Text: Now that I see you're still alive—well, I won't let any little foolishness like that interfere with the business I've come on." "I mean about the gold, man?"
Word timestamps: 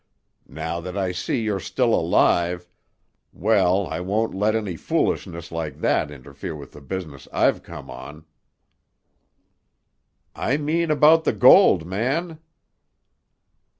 Now 0.49 0.79
that 0.81 0.97
I 0.97 1.11
see 1.11 1.43
you're 1.43 1.59
still 1.59 1.93
alive—well, 1.93 3.85
I 3.85 3.99
won't 3.99 4.33
let 4.33 4.55
any 4.55 4.71
little 4.71 4.83
foolishness 4.83 5.51
like 5.51 5.77
that 5.81 6.09
interfere 6.09 6.55
with 6.55 6.71
the 6.71 6.81
business 6.81 7.27
I've 7.31 7.61
come 7.61 7.91
on." 7.91 8.25
"I 10.35 10.57
mean 10.57 10.89
about 10.89 11.23
the 11.23 11.33
gold, 11.33 11.85
man?" 11.85 12.39